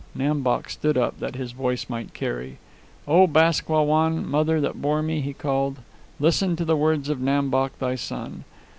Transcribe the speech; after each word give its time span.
Nam 0.15 0.41
Bok 0.41 0.67
stood 0.71 0.97
up 0.97 1.19
that 1.19 1.35
his 1.35 1.51
voice 1.51 1.87
might 1.87 2.15
carry. 2.15 2.57
"O 3.07 3.27
Bask 3.27 3.69
Wah 3.69 3.83
Wan, 3.83 4.25
mother 4.27 4.59
that 4.59 4.81
bore 4.81 5.03
me!" 5.03 5.21
he 5.21 5.31
called. 5.31 5.77
"Listen 6.19 6.55
to 6.55 6.65
the 6.65 6.75
words 6.75 7.07
of 7.07 7.19
Nam 7.21 7.51
Bok, 7.51 7.77
thy 7.77 7.93
son. 7.93 8.43